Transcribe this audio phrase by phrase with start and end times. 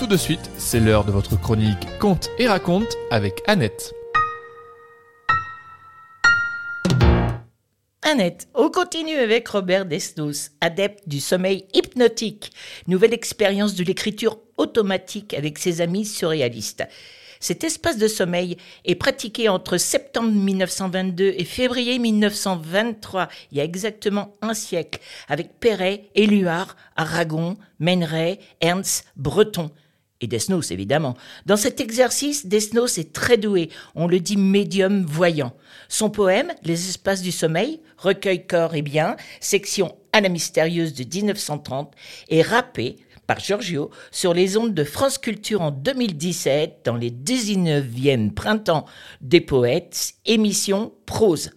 [0.00, 3.92] tout de suite, c'est l'heure de votre chronique Conte et raconte avec Annette.
[8.00, 12.50] Annette, on continue avec Robert Desnos, adepte du sommeil hypnotique,
[12.86, 16.84] nouvelle expérience de l'écriture automatique avec ses amis surréalistes.
[17.38, 18.56] Cet espace de sommeil
[18.86, 24.98] est pratiqué entre septembre 1922 et février 1923, il y a exactement un siècle,
[25.28, 29.70] avec Perret, Éluard, Aragon, Méneret, Ernst, Breton
[30.20, 31.16] et Desnos évidemment.
[31.46, 35.54] Dans cet exercice, Desnos est très doué, on le dit médium voyant.
[35.88, 41.94] Son poème, Les espaces du sommeil, recueil corps et bien, section Anna mystérieuse de 1930,
[42.28, 42.96] est rappé
[43.26, 48.86] par Giorgio sur les ondes de France Culture en 2017 dans les 19e printemps
[49.20, 51.52] des poètes, émission prose.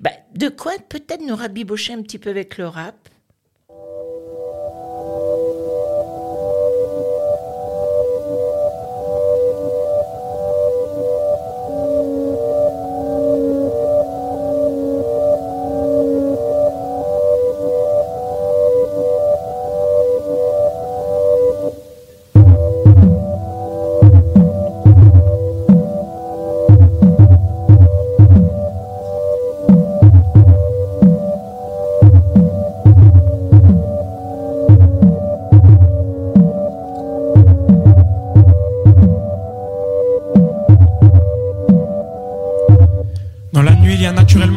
[0.00, 3.08] Bah, de quoi peut-être nous rabibocher un petit peu avec le rap?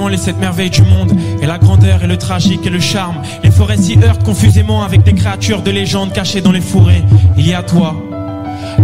[0.09, 3.22] Les sept merveilles du monde, et la grandeur et le tragique et le charme.
[3.44, 7.03] Les forêts s'y heurtent confusément avec des créatures de légende cachées dans les fourrés.
[7.38, 7.95] Il y a toi.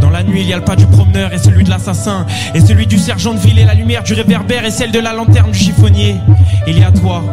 [0.02, 2.62] Dans la nuit, il y a le pas du promeneur et celui de l'assassin, et
[2.62, 5.52] celui du sergent de ville et la lumière du réverbère et celle de la lanterne
[5.52, 6.16] du chiffonnier.
[6.68, 7.24] Il y a toi.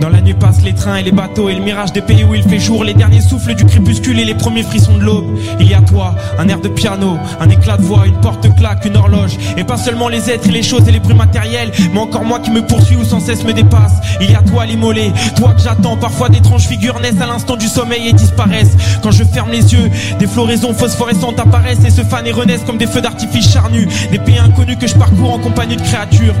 [0.00, 2.34] Dans la nuit passent les trains et les bateaux et le mirage des pays où
[2.34, 5.38] il fait jour, les derniers souffles du crépuscule et les premiers frissons de l'aube.
[5.60, 8.84] Il y a toi, un air de piano, un éclat de voix, une porte claque,
[8.84, 12.00] une horloge, et pas seulement les êtres et les choses et les bruits matériels, mais
[12.00, 13.94] encore moi qui me poursuis ou sans cesse me dépasse.
[14.20, 17.66] Il y a toi l'immolé, toi que j'attends, parfois d'étranges figures naissent à l'instant du
[17.66, 18.76] sommeil et disparaissent.
[19.02, 22.78] Quand je ferme les yeux, des floraisons phosphorescentes apparaissent et se fanent et renaissent comme
[22.78, 26.34] des feux d'artifice charnus, des pays inconnus que je parcours en compagnie de créatures.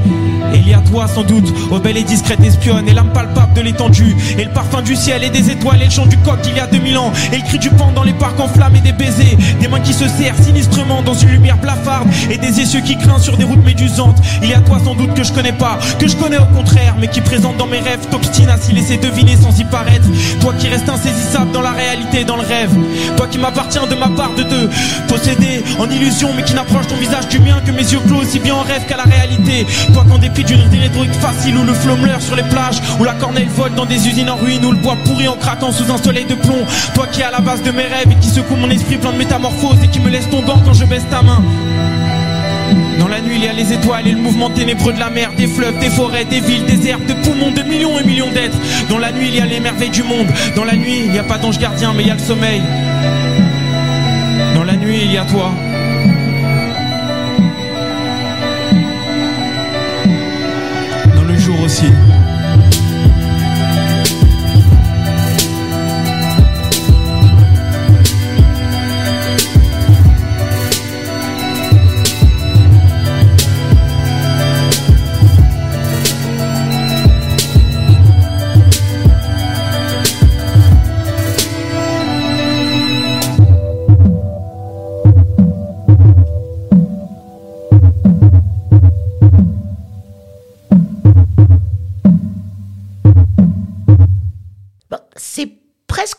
[0.54, 3.12] Et il y a toi sans doute, ô belle et discrète espionne, et l'âme
[3.54, 6.38] de l'étendue Et le parfum du ciel et des étoiles Et le chant du coq
[6.46, 7.12] il y a 2000 ans.
[7.32, 9.80] Et le cri du pan dans les parcs en flammes et des baisers Des mains
[9.80, 13.44] qui se serrent sinistrement dans une lumière blafarde Et des essieux qui craignent sur des
[13.44, 14.18] routes médusantes.
[14.42, 16.96] Il y a toi sans doute que je connais pas Que je connais au contraire
[17.00, 20.06] Mais qui présente dans mes rêves T'obstine à s'y laisser deviner sans y paraître.
[20.40, 22.70] Toi qui restes insaisissable dans la réalité dans le rêve.
[23.16, 24.68] Toi qui m'appartiens de ma part de te
[25.08, 28.38] posséder En illusion mais qui n'approche ton visage du mien Que mes yeux clos aussi
[28.38, 31.96] bien en rêve qu'à la réalité Toi qu'en dépit d'une rhétorique facile Ou le flot
[32.20, 34.96] sur les plages Ou la corneille vole dans des usines en ruine où le bois
[35.04, 36.64] pourri en craquant sous un soleil de plomb.
[36.94, 39.12] Toi qui es à la base de mes rêves et qui secoue mon esprit plein
[39.12, 41.42] de métamorphoses et qui me laisse tombant quand je baisse ta main.
[42.98, 45.30] Dans la nuit, il y a les étoiles et le mouvement ténébreux de la mer,
[45.36, 48.58] des fleuves, des forêts, des villes, des herbes, de poumons, de millions et millions d'êtres.
[48.90, 50.26] Dans la nuit, il y a les merveilles du monde.
[50.54, 52.60] Dans la nuit, il n'y a pas d'ange gardien, mais il y a le sommeil.
[54.54, 55.52] Dans la nuit, il y a toi.
[61.82, 62.17] Le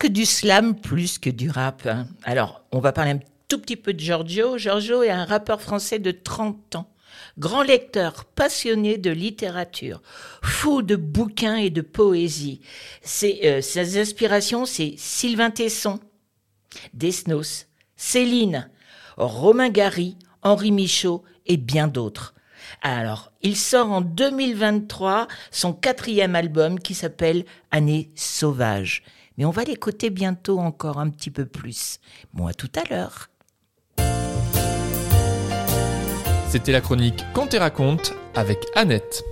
[0.04, 0.12] aussi.
[0.12, 1.86] du slam plus que du rap.
[1.86, 2.08] Hein.
[2.24, 4.58] Alors, on va parler un tout petit peu de Giorgio.
[4.58, 6.90] Giorgio est un rappeur français de 30 ans.
[7.38, 10.02] Grand lecteur, passionné de littérature,
[10.44, 12.62] fou de bouquins et de poésie.
[13.02, 16.00] Ses, euh, ses inspirations, c'est Sylvain Tesson,
[16.94, 18.70] Desnos, Céline,
[19.18, 22.34] Romain Gary, Henri Michaud et bien d'autres.
[22.82, 29.04] Alors, il sort en 2023 son quatrième album qui s'appelle Année sauvage
[29.40, 32.00] mais on va l'écouter bientôt encore un petit peu plus.
[32.34, 33.30] Bon, à tout à l'heure.
[36.50, 39.24] C'était la chronique Quand et raconte avec Annette.